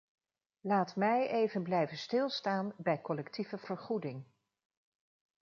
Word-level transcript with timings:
Laat 0.61 0.95
mij 0.95 1.29
even 1.29 1.63
blijven 1.63 1.97
stilstaan 1.97 2.73
bij 2.77 3.01
collectieve 3.01 3.57
vergoeding. 3.57 4.23